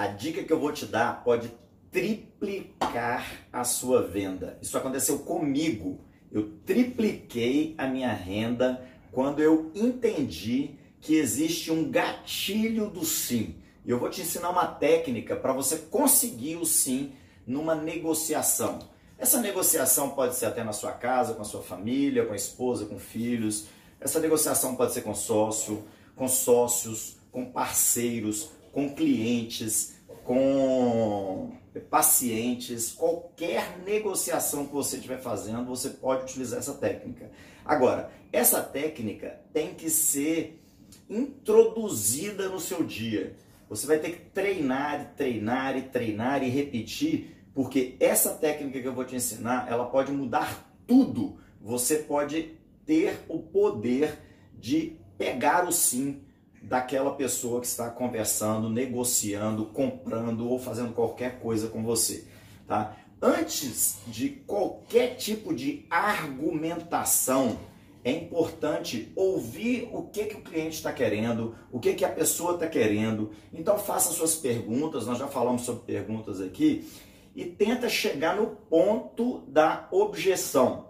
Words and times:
A 0.00 0.06
dica 0.06 0.42
que 0.42 0.50
eu 0.50 0.58
vou 0.58 0.72
te 0.72 0.86
dar 0.86 1.22
pode 1.22 1.52
triplicar 1.90 3.22
a 3.52 3.64
sua 3.64 4.00
venda. 4.00 4.56
Isso 4.62 4.78
aconteceu 4.78 5.18
comigo. 5.18 6.00
Eu 6.32 6.52
tripliquei 6.64 7.74
a 7.76 7.86
minha 7.86 8.10
renda 8.10 8.82
quando 9.12 9.42
eu 9.42 9.70
entendi 9.74 10.70
que 11.02 11.16
existe 11.16 11.70
um 11.70 11.90
gatilho 11.90 12.88
do 12.88 13.04
sim. 13.04 13.56
E 13.84 13.90
eu 13.90 13.98
vou 13.98 14.08
te 14.08 14.22
ensinar 14.22 14.48
uma 14.48 14.66
técnica 14.66 15.36
para 15.36 15.52
você 15.52 15.76
conseguir 15.76 16.56
o 16.56 16.64
sim 16.64 17.12
numa 17.46 17.74
negociação. 17.74 18.78
Essa 19.18 19.38
negociação 19.38 20.12
pode 20.12 20.34
ser 20.34 20.46
até 20.46 20.64
na 20.64 20.72
sua 20.72 20.92
casa, 20.92 21.34
com 21.34 21.42
a 21.42 21.44
sua 21.44 21.60
família, 21.60 22.24
com 22.24 22.32
a 22.32 22.36
esposa, 22.36 22.86
com 22.86 22.98
filhos. 22.98 23.66
Essa 24.00 24.18
negociação 24.18 24.76
pode 24.76 24.94
ser 24.94 25.02
com 25.02 25.14
sócio, 25.14 25.84
com 26.16 26.26
sócios, 26.26 27.18
com 27.30 27.44
parceiros, 27.44 28.50
com 28.72 28.94
clientes, 28.94 29.94
com 30.24 31.52
pacientes, 31.88 32.92
qualquer 32.92 33.78
negociação 33.84 34.66
que 34.66 34.72
você 34.72 34.96
estiver 34.96 35.20
fazendo, 35.20 35.66
você 35.66 35.90
pode 35.90 36.24
utilizar 36.24 36.58
essa 36.58 36.74
técnica. 36.74 37.30
Agora, 37.64 38.10
essa 38.32 38.62
técnica 38.62 39.40
tem 39.52 39.74
que 39.74 39.88
ser 39.88 40.62
introduzida 41.08 42.48
no 42.48 42.60
seu 42.60 42.84
dia. 42.84 43.36
Você 43.68 43.86
vai 43.86 43.98
ter 43.98 44.10
que 44.10 44.30
treinar, 44.30 45.14
treinar 45.16 45.76
e 45.76 45.82
treinar 45.82 46.42
e 46.42 46.48
repetir, 46.48 47.36
porque 47.54 47.96
essa 48.00 48.34
técnica 48.34 48.80
que 48.80 48.88
eu 48.88 48.94
vou 48.94 49.04
te 49.04 49.14
ensinar, 49.14 49.70
ela 49.70 49.86
pode 49.86 50.10
mudar 50.10 50.72
tudo. 50.86 51.38
Você 51.60 51.98
pode 51.98 52.58
ter 52.84 53.18
o 53.28 53.38
poder 53.38 54.18
de 54.58 54.96
pegar 55.16 55.68
o 55.68 55.72
sim 55.72 56.22
daquela 56.62 57.12
pessoa 57.12 57.60
que 57.60 57.66
está 57.66 57.88
conversando, 57.90 58.68
negociando, 58.68 59.66
comprando 59.66 60.48
ou 60.48 60.58
fazendo 60.58 60.92
qualquer 60.92 61.40
coisa 61.40 61.68
com 61.68 61.82
você, 61.82 62.26
tá? 62.66 62.96
Antes 63.22 63.98
de 64.06 64.30
qualquer 64.30 65.16
tipo 65.16 65.54
de 65.54 65.84
argumentação, 65.90 67.58
é 68.02 68.10
importante 68.12 69.12
ouvir 69.14 69.90
o 69.92 70.04
que, 70.04 70.24
que 70.24 70.36
o 70.36 70.40
cliente 70.40 70.76
está 70.76 70.90
querendo, 70.90 71.54
o 71.70 71.78
que, 71.78 71.92
que 71.92 72.04
a 72.04 72.08
pessoa 72.08 72.54
está 72.54 72.66
querendo. 72.66 73.30
Então 73.52 73.78
faça 73.78 74.12
suas 74.12 74.36
perguntas, 74.36 75.06
nós 75.06 75.18
já 75.18 75.26
falamos 75.26 75.62
sobre 75.62 75.82
perguntas 75.82 76.40
aqui, 76.40 76.88
e 77.36 77.44
tenta 77.44 77.88
chegar 77.88 78.36
no 78.36 78.46
ponto 78.46 79.40
da 79.46 79.86
objeção. 79.90 80.88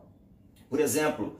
Por 0.69 0.79
exemplo, 0.79 1.37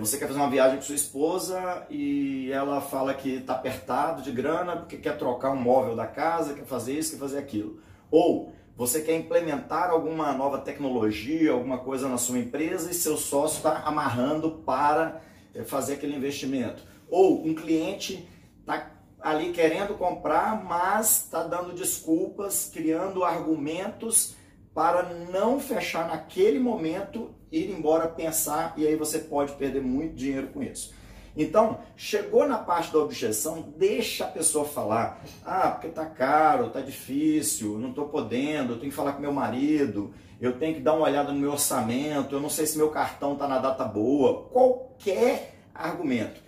você 0.00 0.18
quer 0.18 0.26
fazer 0.26 0.38
uma 0.38 0.50
viagem 0.50 0.76
com 0.76 0.82
sua 0.82 0.94
esposa 0.94 1.86
e 1.90 2.50
ela 2.50 2.80
fala 2.80 3.14
que 3.14 3.36
está 3.36 3.54
apertado 3.54 4.22
de 4.22 4.32
grana 4.32 4.76
porque 4.76 4.96
quer 4.96 5.16
trocar 5.18 5.50
um 5.50 5.56
móvel 5.56 5.94
da 5.94 6.06
casa, 6.06 6.54
quer 6.54 6.64
fazer 6.64 6.98
isso, 6.98 7.12
quer 7.12 7.18
fazer 7.18 7.38
aquilo. 7.38 7.78
Ou 8.10 8.52
você 8.76 9.00
quer 9.00 9.16
implementar 9.16 9.90
alguma 9.90 10.32
nova 10.32 10.58
tecnologia, 10.58 11.52
alguma 11.52 11.78
coisa 11.78 12.08
na 12.08 12.18
sua 12.18 12.38
empresa 12.38 12.90
e 12.90 12.94
seu 12.94 13.16
sócio 13.16 13.56
está 13.56 13.78
amarrando 13.80 14.62
para 14.66 15.22
é, 15.54 15.64
fazer 15.64 15.94
aquele 15.94 16.14
investimento. 16.14 16.82
Ou 17.08 17.46
um 17.46 17.54
cliente 17.54 18.28
está 18.60 18.90
ali 19.20 19.52
querendo 19.52 19.94
comprar, 19.94 20.62
mas 20.62 21.24
está 21.24 21.42
dando 21.42 21.72
desculpas, 21.72 22.70
criando 22.72 23.24
argumentos 23.24 24.35
para 24.76 25.04
não 25.32 25.58
fechar 25.58 26.06
naquele 26.06 26.58
momento, 26.58 27.30
ir 27.50 27.70
embora, 27.70 28.06
pensar, 28.06 28.74
e 28.76 28.86
aí 28.86 28.94
você 28.94 29.20
pode 29.20 29.52
perder 29.52 29.80
muito 29.80 30.14
dinheiro 30.14 30.48
com 30.48 30.62
isso. 30.62 30.92
Então, 31.34 31.80
chegou 31.96 32.46
na 32.46 32.58
parte 32.58 32.92
da 32.92 32.98
objeção, 32.98 33.72
deixa 33.78 34.26
a 34.26 34.28
pessoa 34.28 34.66
falar. 34.66 35.24
Ah, 35.46 35.70
porque 35.70 35.88
tá 35.88 36.04
caro, 36.04 36.68
tá 36.68 36.82
difícil, 36.82 37.78
não 37.78 37.88
estou 37.88 38.10
podendo, 38.10 38.74
eu 38.74 38.78
tenho 38.78 38.90
que 38.90 38.96
falar 38.96 39.14
com 39.14 39.22
meu 39.22 39.32
marido, 39.32 40.12
eu 40.38 40.58
tenho 40.58 40.74
que 40.74 40.80
dar 40.82 40.92
uma 40.92 41.06
olhada 41.06 41.32
no 41.32 41.40
meu 41.40 41.52
orçamento, 41.52 42.34
eu 42.34 42.40
não 42.40 42.50
sei 42.50 42.66
se 42.66 42.76
meu 42.76 42.90
cartão 42.90 43.34
tá 43.34 43.48
na 43.48 43.58
data 43.58 43.82
boa. 43.82 44.42
Qualquer 44.50 45.54
argumento. 45.74 46.38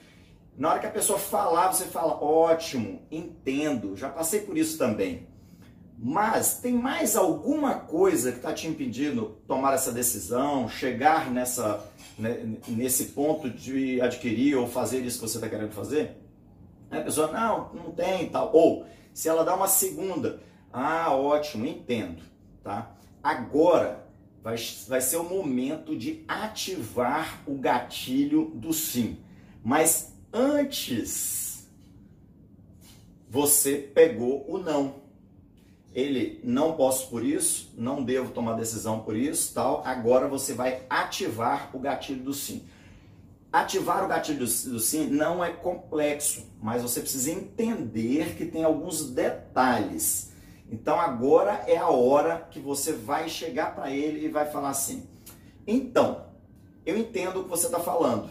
Na 0.55 0.69
hora 0.69 0.81
que 0.81 0.87
a 0.87 0.91
pessoa 0.91 1.19
falar, 1.19 1.72
você 1.72 1.87
fala: 1.87 2.22
ótimo, 2.22 3.00
entendo, 3.11 3.97
já 3.97 4.11
passei 4.11 4.41
por 4.41 4.59
isso 4.59 4.77
também. 4.77 5.27
Mas 6.01 6.61
tem 6.61 6.73
mais 6.73 7.17
alguma 7.17 7.75
coisa 7.75 8.31
que 8.31 8.39
está 8.39 8.53
te 8.53 8.69
impedindo 8.69 9.37
tomar 9.49 9.75
essa 9.75 9.91
decisão, 9.91 10.69
chegar 10.69 11.29
nessa, 11.29 11.85
né, 12.17 12.57
nesse 12.69 13.07
ponto 13.07 13.51
de 13.51 14.01
adquirir 14.01 14.55
ou 14.55 14.69
fazer 14.69 15.01
isso 15.01 15.19
que 15.19 15.29
você 15.29 15.39
está 15.39 15.49
querendo 15.49 15.73
fazer? 15.73 16.17
a 16.91 17.01
pessoa, 17.01 17.33
não, 17.33 17.75
não 17.75 17.91
tem 17.91 18.29
tal. 18.29 18.51
Ou, 18.55 18.87
se 19.13 19.29
ela 19.29 19.45
dá 19.45 19.55
uma 19.55 19.67
segunda, 19.67 20.41
ah, 20.73 21.15
ótimo, 21.15 21.67
entendo. 21.67 22.23
Tá? 22.63 22.93
Agora 23.21 24.07
vai, 24.41 24.57
vai 24.87 25.01
ser 25.01 25.17
o 25.17 25.25
momento 25.25 25.97
de 25.97 26.25
ativar 26.29 27.43
o 27.45 27.57
gatilho 27.57 28.53
do 28.55 28.73
sim. 28.73 29.19
Mas 29.65 30.15
antes, 30.33 31.69
você 33.29 33.77
pegou 33.77 34.49
o 34.49 34.59
não 34.59 35.08
ele 35.99 36.41
não 36.45 36.75
posso 36.75 37.09
por 37.09 37.25
isso, 37.25 37.75
não 37.77 38.05
devo 38.05 38.31
tomar 38.31 38.55
decisão 38.55 39.01
por 39.01 39.17
isso, 39.17 39.53
tal. 39.53 39.83
Agora 39.85 40.29
você 40.29 40.55
vai 40.55 40.83
ativar 40.89 41.71
o 41.75 41.81
gatilho 41.81 42.23
do 42.23 42.33
sim. 42.33 42.63
Ativar 43.53 44.05
o 44.05 44.09
gatilho 44.09 44.39
do, 44.39 44.79
sim 44.79 45.09
não 45.09 45.45
é 45.45 45.51
complexo, 45.51 46.47
mas 46.63 46.83
você 46.83 47.01
precisa 47.01 47.33
entender 47.33 48.37
que 48.37 48.47
tem 48.47 48.63
alguns 48.63 49.11
detalhes. 49.11 50.33
Então 50.71 51.01
agora 51.01 51.65
é 51.67 51.77
a 51.77 51.89
hora 51.89 52.47
que 52.49 52.61
você 52.61 52.93
vai 52.93 53.29
chegar 53.29 53.75
para 53.75 53.91
ele 53.91 54.25
e 54.25 54.29
vai 54.29 54.47
falar 54.47 54.69
assim: 54.69 55.09
então, 55.67 56.27
eu 56.87 56.97
entendo 56.97 57.41
o 57.41 57.45
que 57.45 57.51
você 57.51 57.67
está 57.67 57.81
falando, 57.81 58.31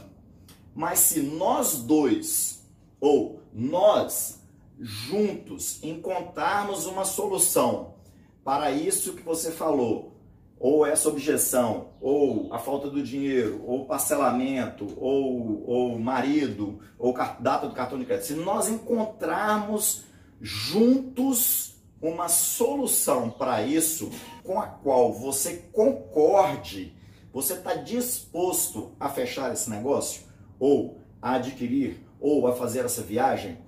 mas 0.74 1.00
se 1.00 1.22
nós 1.22 1.82
dois 1.82 2.64
ou 3.02 3.42
nós 3.52 4.42
juntos 4.80 5.84
encontrarmos 5.84 6.86
uma 6.86 7.06
solução. 7.06 7.96
Para 8.44 8.72
isso 8.72 9.14
que 9.14 9.24
você 9.24 9.52
falou, 9.52 10.18
ou 10.60 10.86
essa 10.86 11.10
objeção, 11.10 11.90
ou 12.02 12.52
a 12.54 12.58
falta 12.58 12.90
do 12.90 13.04
dinheiro, 13.04 13.62
ou 13.66 13.86
parcelamento, 13.86 14.88
ou, 14.98 15.64
ou 15.68 16.00
marido, 16.00 16.80
ou 16.98 17.14
data 17.40 17.68
do 17.68 17.76
cartão 17.76 18.00
de 18.00 18.06
crédito, 18.06 18.28
se 18.28 18.34
nós 18.34 18.68
encontrarmos 18.68 20.06
juntos 20.42 21.76
uma 22.02 22.30
solução 22.30 23.30
para 23.30 23.64
isso 23.64 24.12
com 24.44 24.60
a 24.60 24.68
qual 24.68 25.12
você 25.12 25.70
concorde, 25.72 26.96
você 27.34 27.54
está 27.54 27.76
disposto 27.76 28.96
a 29.00 29.10
fechar 29.10 29.52
esse 29.52 29.70
negócio, 29.70 30.24
ou 30.60 31.02
a 31.22 31.36
adquirir, 31.36 32.04
ou 32.20 32.48
a 32.48 32.56
fazer 32.56 32.86
essa 32.86 33.02
viagem, 33.02 33.60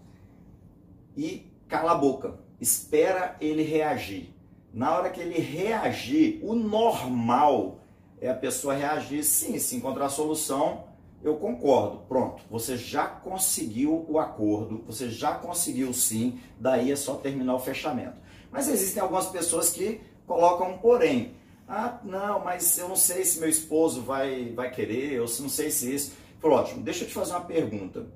e 1.16 1.52
cala 1.68 1.92
a 1.92 1.96
boca. 1.96 2.40
Espera 2.59 3.36
ele 3.40 3.64
reagir. 3.64 4.34
Na 4.74 4.96
hora 4.96 5.09
que 5.09 5.20
ele 5.20 5.40
reagir, 5.40 6.40
o 6.44 6.53
normal 6.53 7.80
é 8.22 8.30
a 8.30 8.36
pessoa 8.36 8.74
reagir 8.74 9.24
sim, 9.24 9.58
se 9.58 9.75
encontrar 9.75 10.06
a 10.06 10.09
solução, 10.09 10.84
eu 11.24 11.36
concordo. 11.36 12.00
Pronto, 12.08 12.44
você 12.50 12.78
já 12.78 13.08
conseguiu 13.08 14.06
o 14.08 14.19
acordo, 14.19 14.84
você 14.86 15.09
já 15.09 15.34
conseguiu 15.34 15.94
sim, 15.94 16.40
daí 16.59 16.92
é 16.92 16.96
só 16.96 17.16
terminar 17.16 17.56
o 17.56 17.59
fechamento. 17.59 18.18
Mas 18.52 18.68
existem 18.68 19.02
algumas 19.02 19.28
pessoas 19.28 19.69
que 19.69 20.02
colocam 20.25 20.72
um 20.72 20.78
porém. 20.78 21.34
Ah, 21.68 22.00
não, 22.03 22.44
mas 22.44 22.78
eu 22.78 22.90
não 22.90 22.96
sei 22.96 23.24
se 23.24 23.40
meu 23.40 23.50
esposo 23.50 24.02
vai, 24.02 24.52
vai 24.53 24.72
querer, 24.72 25.22
ou 25.22 25.28
se 25.28 25.42
não 25.42 25.50
sei 25.50 25.69
se 25.69 25.94
isso. 25.94 26.14
Falou, 26.40 26.58
ótimo, 26.58 26.81
deixa 26.81 27.03
eu 27.03 27.08
te 27.08 27.14
fazer 27.14 27.31
uma 27.31 27.42
pergunta. 27.42 28.08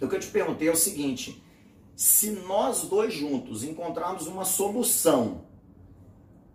O 0.00 0.08
que 0.08 0.14
eu 0.14 0.20
te 0.20 0.28
perguntei 0.28 0.68
é 0.68 0.72
o 0.72 0.76
seguinte: 0.76 1.42
se 1.96 2.30
nós 2.30 2.82
dois 2.82 3.14
juntos 3.14 3.64
encontrarmos 3.64 4.26
uma 4.26 4.44
solução 4.44 5.46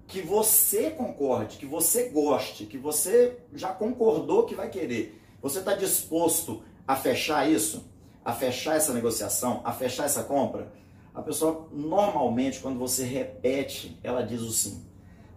que 0.08 0.22
você 0.22 0.92
concorde, 0.92 1.58
que 1.58 1.66
você 1.66 2.10
goste, 2.10 2.68
que 2.68 2.78
você 2.78 3.40
já 3.52 3.74
concordou 3.74 4.46
que 4.46 4.54
vai 4.54 4.70
querer, 4.70 5.20
você 5.42 5.58
está 5.60 5.74
disposto 5.74 6.62
a 6.88 6.96
fechar 6.96 7.50
isso? 7.50 7.90
A 8.24 8.34
fechar 8.34 8.76
essa 8.76 8.94
negociação? 8.94 9.62
A 9.64 9.74
fechar 9.74 10.06
essa 10.06 10.24
compra? 10.24 10.72
A 11.14 11.24
pessoa, 11.24 11.68
normalmente, 11.72 12.60
quando 12.60 12.78
você 12.78 13.04
repete, 13.04 14.00
ela 14.04 14.22
diz 14.22 14.42
o 14.42 14.52
sim. 14.52 14.86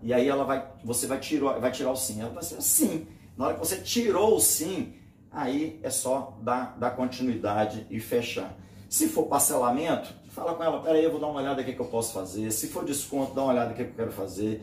E 0.03 0.13
aí 0.13 0.29
ela 0.29 0.45
vai, 0.45 0.71
você 0.85 1.07
vai 1.07 1.19
tirar, 1.19 1.59
vai 1.59 1.73
tirar 1.73 1.93
o 1.93 1.97
sim. 1.97 2.21
Ela 2.21 2.31
vai 2.31 2.43
dizer 2.43 2.61
sim. 2.61 3.07
Na 3.39 3.47
hora 3.47 3.55
que 3.55 3.61
você 3.61 3.79
tirou 3.79 4.37
o 4.37 4.41
sim, 4.41 4.95
aí 5.31 5.81
é 5.83 5.89
só 5.89 6.37
dar, 6.43 6.77
dar 6.79 6.91
continuidade 6.91 7.87
e 7.89 7.99
fechar. 7.99 8.55
Se 8.95 9.09
for 9.09 9.27
parcelamento, 9.27 10.15
fala 10.29 10.55
com 10.55 10.63
ela, 10.63 10.81
peraí, 10.81 11.03
eu 11.03 11.11
vou 11.11 11.19
dar 11.19 11.27
uma 11.27 11.41
olhada 11.41 11.61
aqui 11.61 11.73
é 11.73 11.75
que 11.75 11.81
eu 11.81 11.87
posso 11.87 12.13
fazer. 12.13 12.53
Se 12.53 12.69
for 12.69 12.85
desconto, 12.85 13.35
dá 13.35 13.43
uma 13.43 13.53
olhada 13.53 13.73
o 13.73 13.75
que 13.75 13.83
é 13.83 13.87
eu 13.87 13.93
quero 13.93 14.13
fazer. 14.13 14.63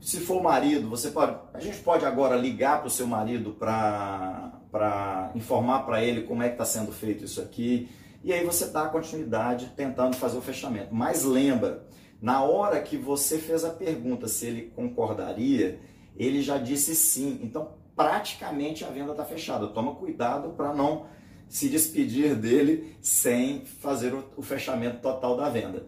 Se 0.00 0.20
for 0.20 0.40
marido, 0.40 0.88
você 0.88 1.10
pode, 1.10 1.36
a 1.52 1.58
gente 1.58 1.80
pode 1.80 2.04
agora 2.04 2.36
ligar 2.36 2.78
para 2.78 2.86
o 2.86 2.90
seu 2.90 3.08
marido 3.08 3.56
para 3.58 5.32
informar 5.34 5.84
para 5.84 6.00
ele 6.00 6.22
como 6.22 6.44
é 6.44 6.46
que 6.46 6.54
está 6.54 6.64
sendo 6.64 6.92
feito 6.92 7.24
isso 7.24 7.42
aqui. 7.42 7.88
E 8.22 8.32
aí 8.32 8.46
você 8.46 8.66
dá 8.66 8.86
continuidade 8.86 9.72
tentando 9.74 10.14
fazer 10.14 10.38
o 10.38 10.42
fechamento. 10.42 10.94
Mas 10.94 11.24
lembra, 11.24 11.88
na 12.22 12.44
hora 12.44 12.80
que 12.80 12.96
você 12.96 13.36
fez 13.36 13.64
a 13.64 13.70
pergunta 13.70 14.28
se 14.28 14.46
ele 14.46 14.70
concordaria, 14.76 15.80
ele 16.16 16.40
já 16.40 16.56
disse 16.56 16.94
sim. 16.94 17.40
Então 17.42 17.72
praticamente 17.96 18.84
a 18.84 18.90
venda 18.90 19.10
está 19.10 19.24
fechada. 19.24 19.66
Toma 19.66 19.96
cuidado 19.96 20.50
para 20.50 20.72
não 20.72 21.16
se 21.48 21.68
despedir 21.68 22.34
dele 22.34 22.96
sem 23.00 23.64
fazer 23.80 24.14
o 24.36 24.42
fechamento 24.42 25.00
total 25.00 25.36
da 25.36 25.48
venda. 25.48 25.84